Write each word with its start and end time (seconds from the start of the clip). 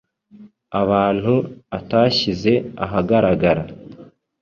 abantu 0.81 1.35
atashyize 1.77 2.53
ahagaragara 2.85 3.63